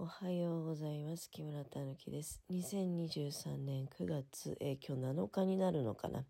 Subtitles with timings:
[0.00, 1.28] おはようございます。
[1.28, 2.40] 木村たぬきです。
[2.52, 6.24] 2023年9月、えー今日7日になるのかな。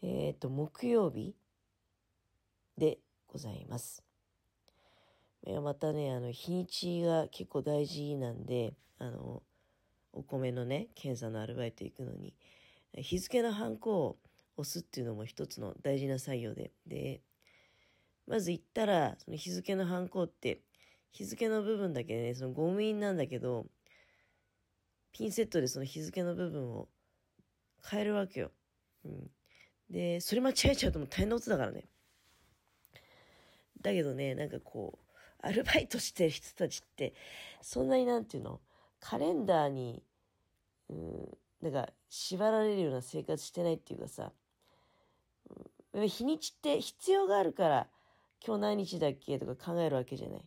[0.00, 1.36] えっ、と、木曜日
[2.78, 2.98] で
[3.28, 4.02] ございます。
[5.46, 9.42] いやまたね、あの、日にちが結構大事なんで、あの、
[10.14, 12.32] お米のね、検査のアルバイト行くのに、
[12.94, 14.16] 日付のハンコを
[14.56, 17.20] 押すっていうのも一つの大事な作業で、で、
[18.26, 20.62] まず行ったら、その日付のハンコって、
[21.14, 23.66] 日付の部分だけね、そのゴム印なんだけど、
[25.12, 26.88] ピンセットでその日付の部分を
[27.88, 28.50] 変えるわけよ。
[29.04, 29.30] うん。
[29.88, 31.84] で、それ間違えちゃうともう大変なことだからね。
[33.80, 37.14] だけどね、なんかこう、アルバイトしてる人たちって、
[37.62, 38.60] そんなになんていうの、
[38.98, 40.02] カレンダーに、
[40.88, 44.32] うん、なんか縛られるような生活してないっていうかさ、
[45.92, 47.86] うん日にちって必要があるから、
[48.44, 50.44] 今日何日だっけとか考えるわけじゃない。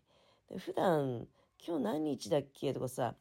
[0.50, 1.28] で普段、
[1.66, 3.16] 今日何日だっけとかさ、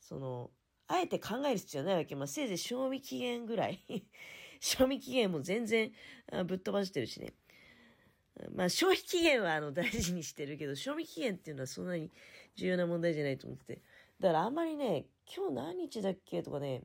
[0.00, 0.50] その、
[0.88, 2.16] あえて考える必要ないわけ。
[2.16, 3.80] まあ、せいぜい賞味期限ぐらい。
[4.60, 5.92] 賞味期限も全然
[6.46, 7.34] ぶっ飛ばしてるしね。
[8.54, 12.10] まあ、消費期限はあの大事にしてるけど、賞味期限っていうのはそんなに
[12.56, 13.82] 重要な問題じゃないと思ってて。
[14.20, 16.82] だからあんまりね、今日何日だっけとかね、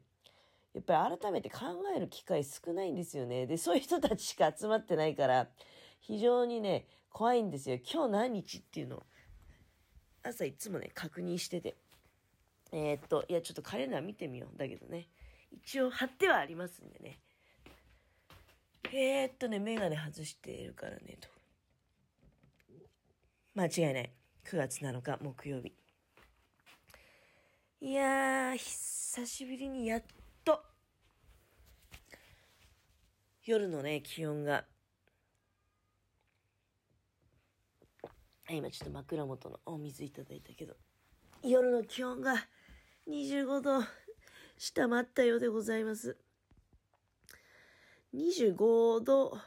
[0.73, 3.47] やっぱり改めて考える機会少ないんですよね。
[3.47, 5.49] で、そういう人たちしか集まってないから、
[5.99, 7.77] 非常にね、怖いんですよ。
[7.77, 9.05] 今日何日っていうの、
[10.23, 11.75] 朝いつもね、確認してて。
[12.71, 14.57] えーっと、いや、ちょっとカレンダー見てみよう。
[14.57, 15.07] だけどね、
[15.51, 17.19] 一応貼ってはありますんでね。
[18.93, 21.29] えーっとね、メガネ外しているからね、と。
[23.55, 24.11] 間違いない。
[24.45, 25.73] 9月7日木曜日。
[27.81, 30.03] いやー、久しぶりにやっ
[30.43, 30.61] と、
[33.45, 34.65] 夜のね、気温が、
[38.49, 40.75] 今ちょっと枕元のお水いただいたけど、
[41.43, 42.35] 夜の気温が
[43.09, 43.83] 25度
[44.57, 46.17] 下回ったようでございます。
[48.13, 49.37] 25度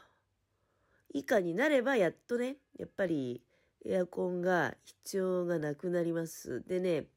[1.13, 3.41] 以下になればやっとね、やっぱり
[3.85, 6.63] エアコンが必要がなくなります。
[6.67, 7.07] でね、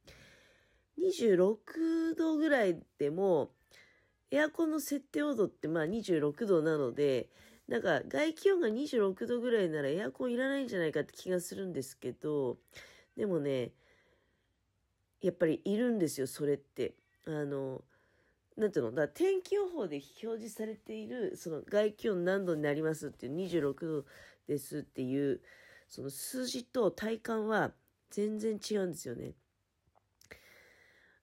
[0.98, 3.50] 26度ぐらいでも、
[4.30, 7.28] エアコンの設定温度ってまあ26度なので、
[7.68, 12.58] なんか外気温が26度ぐらいならエアコンいらないんじゃないかって気がするんですけど、
[13.16, 13.72] でもね、
[15.20, 16.94] やっぱりいるんですよ、それって。
[17.26, 17.82] あの、
[18.56, 18.92] なんていうの？
[18.92, 24.04] だ天気予報で表示されている、その外気温何度になりますっていう26度
[24.46, 25.40] ですっていう、
[25.88, 27.72] その数字と体感は
[28.10, 29.32] 全然違うんですよね。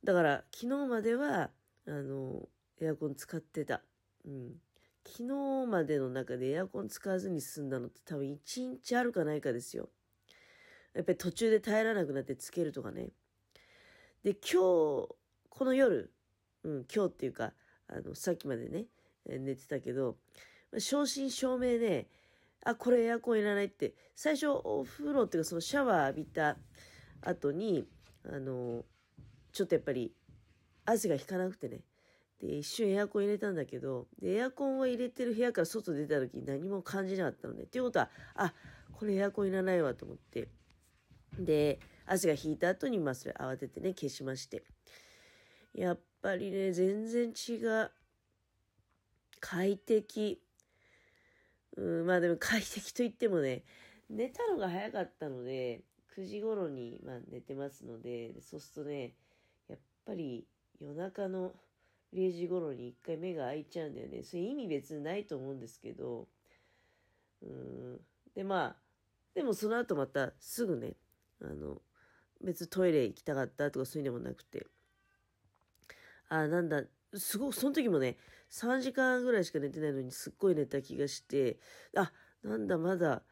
[0.03, 1.51] だから昨日までは、
[1.87, 3.83] あの、エアコン使ってた。
[4.25, 4.55] うん。
[5.05, 9.89] 昨日までの中でエアコン使わずに済んだのって多分1日あるかないかですよ。
[10.93, 13.09] やっぱり途中で耐えられなくなってつけるとかね。
[14.23, 15.15] で、今日、
[15.49, 16.11] この夜、
[16.63, 17.53] うん、今日っていうか、
[17.87, 18.85] あの、さっきまでね、
[19.25, 20.17] 寝てたけど、
[20.77, 22.07] 正真正銘ね、
[22.63, 26.57] あ、これエアコンいらないって、最初お風呂っていうかそのシャワー浴びた
[27.21, 27.87] 後に、
[28.25, 28.83] あの、
[29.51, 30.13] ちょっとやっぱり
[30.85, 31.81] 汗が引かなくてね、
[32.41, 37.63] で、一瞬エアコン入れたんだけど、で、エアコンを入れてる部屋から外出た時に何も感じなかったのね。
[37.63, 38.53] っていうことは、あ、
[38.93, 40.49] これエアコンいらないわと思って。
[41.37, 44.63] で、汗が引いた後に、まあそれ慌ててね、消しまして。
[45.73, 47.91] やっぱりね、全然違う。
[49.39, 50.41] 快適。
[51.77, 53.63] うん、まあでも快適といってもね、
[54.09, 55.81] 寝たのが早かったので、
[56.17, 59.13] 9時頃に、まあ、寝てますので、そうするとね、
[59.69, 60.45] やっぱり
[60.79, 61.53] 夜中の
[62.13, 64.23] 0時頃に一回目が開いちゃうんだよね。
[64.23, 66.27] それ意味別にないと思うんですけど、
[67.41, 67.99] うん。
[68.35, 68.75] で、まあ、
[69.33, 70.93] でもその後またすぐね、
[71.41, 71.81] あの、
[72.43, 74.67] 別トイレ行きたかったとかそういうのもなくて、
[76.29, 76.83] あ、なんだ、
[77.13, 78.17] すごい、その時もね、
[78.49, 81.59] 3時間ぐらいしか寝てないのにすっごい寝た気がして、
[81.95, 82.11] あ、
[82.43, 83.23] なんだ、まだ、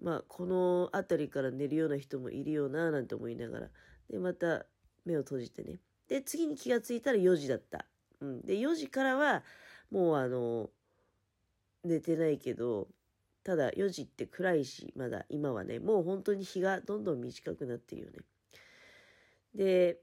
[0.00, 3.68] まあ、この辺りから寝るような人もいるよな、なんて思いながら。
[4.10, 4.66] で、また
[5.04, 5.80] 目を閉じてね。
[6.08, 7.86] で、次に気がついたら4時だった。
[8.20, 8.40] うん。
[8.42, 9.44] で、4時からは、
[9.90, 10.70] もうあの、
[11.84, 12.88] 寝てないけど、
[13.44, 18.18] ただ4時って暗いし、まだ今はね、もう本当に日がどんどん短くなってるよね。
[19.54, 19.98] で、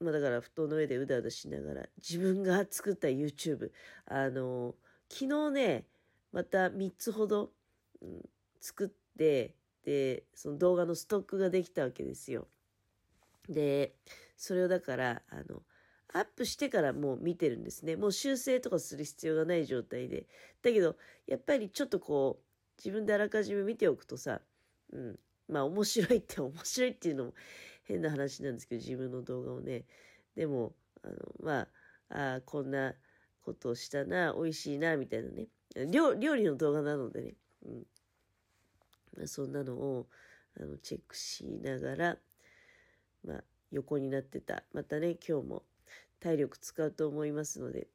[0.00, 3.70] まあだから布団の上でうだうだしながら、自分が作った YouTube、
[4.06, 4.74] あの、
[5.08, 5.86] 昨日ね、
[6.32, 7.52] また3つほど、
[8.02, 8.28] うん
[8.62, 9.54] 作って、
[9.84, 12.46] で、その動画のストックができたわけですよ。
[13.48, 13.94] で、
[14.36, 15.62] それをだから、あの、
[16.12, 17.96] アップしてからもう見てるんですね。
[17.96, 20.26] もう修正とかする必要がない状態で。
[20.62, 20.96] だけど、
[21.26, 22.44] やっぱりちょっとこう、
[22.78, 24.40] 自分であらかじめ見ておくとさ、
[24.92, 25.18] うん、
[25.48, 27.34] まあ面白いって面白いっていうのも
[27.84, 29.84] 変な話なんですけど、自分の動画をね。
[30.34, 31.68] でも、あの、ま
[32.08, 32.94] あ、あこんな
[33.42, 35.48] ことをしたな、美味しいな、みたいなね。
[35.90, 37.34] 料理の動画なのでね。
[37.64, 37.86] うん
[39.16, 40.06] まあ、そんなのを
[40.58, 42.16] あのチェックしながら、
[43.24, 44.64] まあ、横になってた。
[44.72, 45.62] またね、今日も
[46.20, 47.88] 体力使うと思いますので。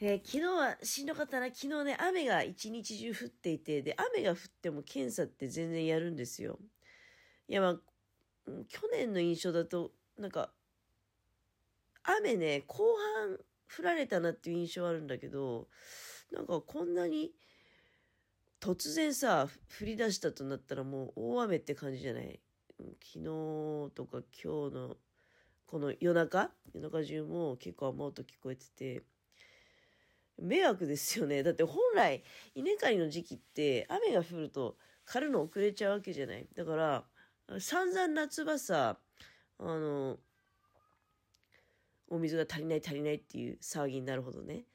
[0.00, 1.46] えー、昨日はしんどかったな。
[1.46, 6.58] 昨日ね、雨が一日中降っていて、で、雨が降っても検査って全然やるんですよ。
[7.48, 7.80] いや、まあ、
[8.68, 10.52] 去年の印象だと、なんか、
[12.02, 12.84] 雨ね、後
[13.16, 13.38] 半
[13.78, 15.68] 降られたなっていう印象あるんだけど、
[16.32, 17.32] なんかこんなに
[18.60, 19.48] 突然さ、
[19.80, 22.40] 降り出したとなったらもう大雨って感じじゃない？
[22.78, 23.24] 昨日
[23.94, 24.96] とか今日の
[25.74, 29.02] この夜中夜中中も結構雨音聞こえてて
[30.40, 31.42] 迷惑ですよね。
[31.42, 32.22] だって本来
[32.54, 36.46] 稲刈りの時期って雨が降ると刈るの遅れちゃうわけじゃない。
[36.54, 37.04] だから
[37.58, 38.98] 散々夏場さ
[39.58, 40.18] あの
[42.08, 44.66] お水が足りない足りないっていう騒ぎになるほどね。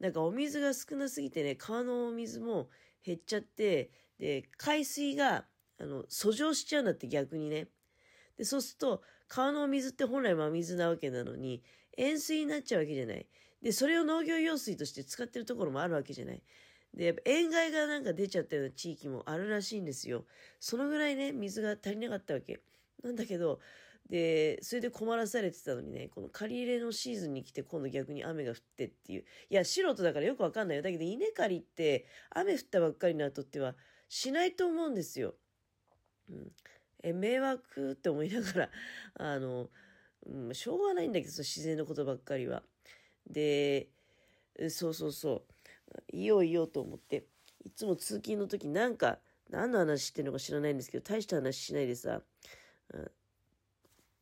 [0.00, 2.68] なんかお水が少なすぎてね川のお水も
[3.06, 5.44] 減っちゃってで海水が
[5.80, 7.68] あの、遡上しちゃうんだって逆にね。
[8.36, 11.62] で、そうすると、川の水って本来真水なわけなのに、
[11.96, 13.26] 塩水になっちゃうわけじゃない。
[13.62, 16.42] で、それを農業用水として使ってるところもあるわけじゃない。
[16.94, 20.24] で、やっぱ塩害がなんか出ちゃったような地域もあるらしいんですよ。
[20.58, 22.60] そのぐらいね、水が足りなかったわけ。
[23.02, 23.60] なんだけど、
[24.08, 29.24] で、それで困らされてたのにね、この借り入れのシーズンに来て今度逆に雨が降ってっていう。
[29.50, 30.82] いや、素人だからよくわかんないよ。
[30.82, 33.74] だけど稲刈りって雨降ったばっかりの後っては
[34.08, 35.34] しないと思うんですよ。
[36.30, 36.52] うん、
[37.02, 38.70] え迷惑って思いながら
[39.14, 39.70] あの、
[40.26, 42.62] うん、しょうがないんだけど自然のことばっかりは。
[43.26, 43.88] で
[44.70, 45.46] そうそうそ
[46.10, 46.16] う。
[46.16, 47.26] いよういよと思って。
[47.64, 52.22] いつも通勤の時なんか何の話してるのか知らないんですけど大した話しないでさ
[52.92, 52.96] あ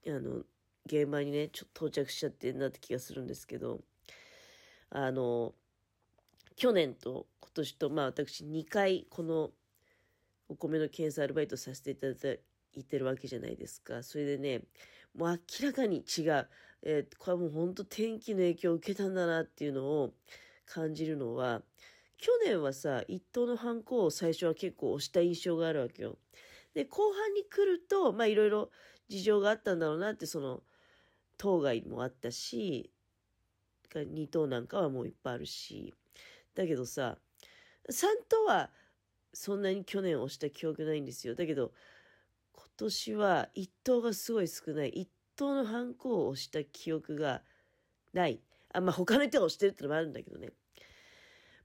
[0.05, 0.45] の
[0.87, 3.83] 現場にねちょっと到着しちゃってんなって気がするんですけど。
[4.91, 5.55] あの
[6.57, 9.51] 去年と今年とまあ私2回この
[10.49, 12.29] お米の検査アルバイトさせていただいた
[12.85, 14.03] てるわけじゃないですか。
[14.03, 14.63] それでね、
[15.15, 16.49] もう明らかに違う。
[16.83, 20.15] えー、これはもう本当天気の影響を受けたんだなっていうのを
[20.67, 21.63] 感じるのは、
[22.19, 26.17] 去年はさ、一等のハンコを最初は結構押した印象があるわけよ。
[26.75, 28.71] で、後半に来ると、まあいろいろ
[29.09, 30.63] 事情があったんだろうなって、その、
[31.39, 32.91] 当該もあったし、
[33.93, 35.95] 2等なんかはもういっぱいあるし、
[36.55, 37.19] だけどさ、
[37.91, 38.71] 3等は
[39.33, 41.35] そんなに去年押した記憶ないんですよ。
[41.35, 41.73] だけど、
[42.77, 44.93] 年は1等がすごい少ない。
[44.93, 47.43] 1等のハンコを押した記憶が
[48.13, 48.41] ない。
[48.73, 50.51] あ、まあ他の人が押してるってのもあるんだけどね。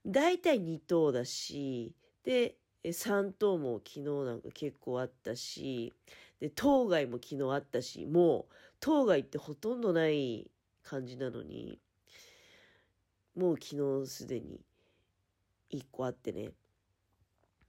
[0.05, 1.93] 大体2等だし、
[2.23, 5.93] で、3等も昨日なんか結構あったし、
[6.39, 10.49] で、当該も昨日あったし、もう、当該ってほとんどない
[10.83, 11.79] 感じなのに、
[13.35, 14.59] もう昨日すでに
[15.71, 16.49] 1個あってね。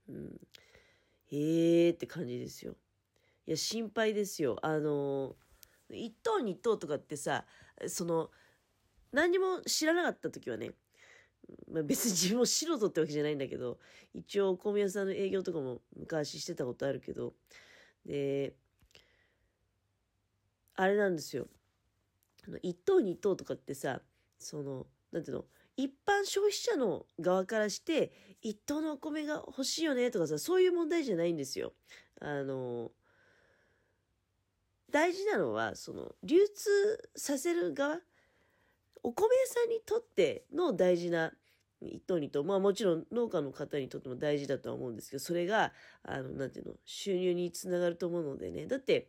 [0.09, 0.41] うん。
[1.31, 2.75] ええー、って感じですよ。
[3.47, 4.59] いや、心配ですよ。
[4.63, 5.37] あの、
[5.91, 7.45] 1等2等とかってさ、
[7.87, 8.31] その、
[9.13, 10.73] 何も知らなかった時はね、
[11.71, 13.79] まあ、別に自分も素人ってわけじゃないんだけど、
[14.15, 17.35] 一応お米屋さんの営業とかも昔してたことあるけど、
[18.07, 18.55] で、
[20.75, 21.49] あれなんですよ。
[22.63, 24.01] 1等2等とかってさ、
[24.39, 25.45] その、なんていうの、
[25.77, 31.73] 一般消費者の側からして一等のお米が欲しいよねとかさそういう問題じゃないんですよ。
[32.21, 32.91] あの
[34.93, 37.99] 大事なのはその流通させる側
[39.03, 41.33] お米屋さんにとっての大事な
[41.81, 45.73] 一等二等まあもちろん農家の方にとっても大事だとは思うんですけどそれが
[46.05, 49.09] あのなんていうの収入につながると思うのでねだって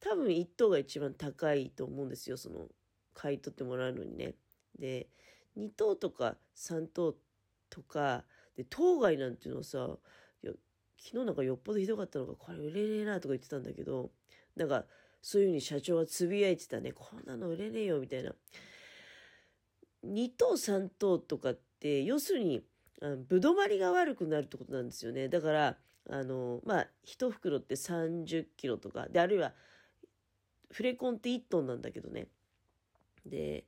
[0.00, 2.66] 多分一等が一番高いと思うんですよその
[3.14, 4.34] 買い取ってもらうのにね。
[4.78, 5.08] で
[5.56, 7.16] 2等とか3等
[7.70, 8.24] とか
[8.56, 9.88] で当該なんていうのはさ
[10.98, 14.10] 昨日なんかよっぽどひどかったのがこれ売れねえなとか言ってたんだけど
[14.56, 14.84] なんか
[15.26, 16.92] そういうふうに社長はつぶやいてたね。
[16.92, 18.32] こんなの売れねえよみたいな。
[20.06, 22.62] 2等3等とかって要するに
[23.02, 25.28] あのぶどまりが悪くなるってことなんですよね。
[25.28, 25.76] だから
[26.08, 29.08] あのまあ1袋って30キロとか。
[29.08, 29.52] であるいは
[30.70, 32.28] フレコンって1トンなんだけどね。
[33.26, 33.64] で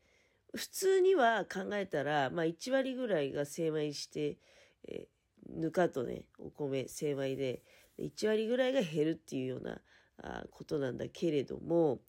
[0.55, 4.39] 普通には考えたら、まあ、1割ぐらいが精米して、
[4.87, 5.09] え、
[5.51, 7.63] ぬかとね、お米、精米で、
[7.99, 9.81] 1割ぐらいが減るっていうような
[10.19, 12.01] あことなんだけれども、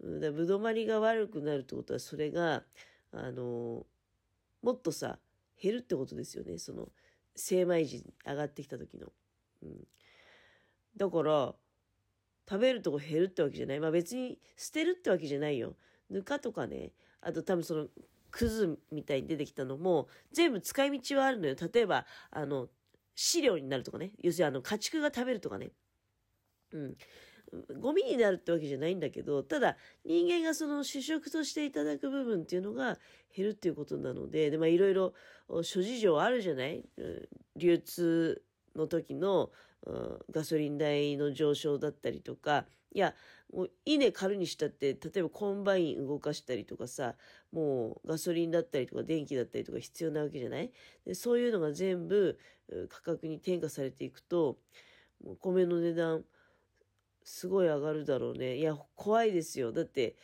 [0.00, 2.64] だぶどまりが悪くなるってことは、それが、
[3.12, 3.86] あの
[4.62, 5.18] もっとさ、
[5.60, 6.58] 減るってことですよね。
[6.58, 6.88] その、
[7.34, 9.12] 精米時に上がってきた時の。
[9.62, 9.88] うん。
[10.96, 11.54] だから、
[12.48, 13.80] 食べるとこ減るってわけじゃない。
[13.80, 15.76] まあ別に捨てるってわけじゃないよ。
[16.10, 17.88] ぬかとかね、あと多分その、
[18.30, 21.56] くずみたいに出てきたのも、全部使い道はあるのよ。
[21.72, 22.68] 例えば、あの、
[23.14, 24.12] 飼料になるとかね。
[24.22, 25.70] 要するにあの、家畜が食べるとかね。
[26.72, 26.96] うん。
[27.80, 32.98] ゴミになるってわけじゃないんだけど、ただ人間がその主食としていただく部分っていうのが
[33.34, 35.14] 減るっていうことなので、で、まあいろいろ
[35.62, 36.84] 諸事情あるじゃない？
[37.56, 38.42] 流通
[38.76, 39.50] の時の、
[40.30, 43.14] ガソリン代の上昇だったりとか、いや、
[43.52, 47.14] もう稲刈るにしたって、例えばコンバイン動かしたりとかさ、
[47.52, 50.70] もうガソリンだったりとか電気だったりとか必要なわけじゃない？
[51.06, 52.38] でそういうのが全部
[52.88, 54.58] 価格に転嫁されていくと、
[55.24, 56.24] もう米の値段、
[57.28, 58.56] すごい上がるだろうね。
[58.56, 59.70] いや、怖いですよ。
[59.70, 60.16] だって、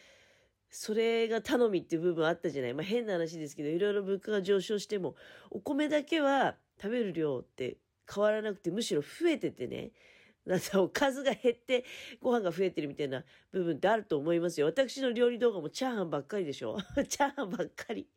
[0.71, 2.75] それが頼みっていう部分あったじゃない。
[2.75, 5.15] まあ変な話ですけど、いろいろ物価が上昇しても、
[5.51, 7.77] お米だけは食べる量って
[8.13, 9.93] 変わらなくて、むしろ増えててね。
[10.47, 11.85] なんかおかずが減って
[12.21, 14.67] ご飯が増えてるみたいな部分ってあると思いますよ。
[14.67, 18.09] 私の料理動画もチャーハンばっかりでしょ チャーハンばっかり。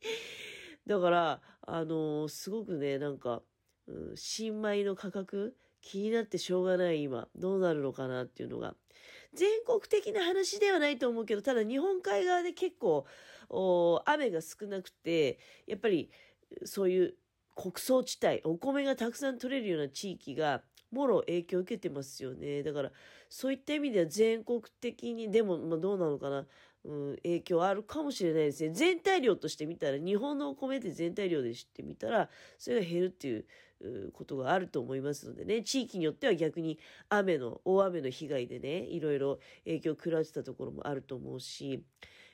[0.86, 3.44] だから、あのー、すごくね、なんか、
[3.88, 5.56] うん、新米の価格
[5.88, 7.30] 気になってしょうがない今。
[7.34, 8.76] どうなるのかなっていうのが。
[9.34, 13.06] 全国的な話ではないと思うけど、ただ日本海側で結構、
[14.06, 16.10] 雨が少なくて、やっぱり
[16.66, 17.16] そういう
[17.56, 22.64] 穀倉地帯、お米がたくさん取れるような地域が、もろ影響を受けてますよね。
[22.64, 22.92] だから、
[23.30, 26.46] そういった意味では全国的に、でも、まあ、どうなのかな、
[26.88, 28.70] うん、影響あるかもしれないですね。
[28.70, 33.46] 全体量として見たら、日本のお米って全体量で知ってみたら、それが減るっていう
[34.14, 36.80] ことがあると思いますのでね、地域によっては逆に
[37.10, 41.84] 雨の、大雨の被害でね、いろいろ影響を食らってたところもあると思うし、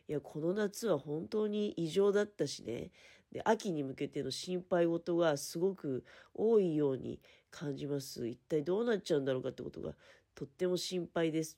[0.07, 2.91] いや、この夏は本当に異常だったしね、
[3.31, 6.05] で秋に向けての心配事がすごく
[6.35, 7.19] 多いように
[7.49, 8.27] 感じます。
[8.27, 9.95] 一体どうなっちゃうんだろうかってことが
[10.35, 11.57] とっても心配です。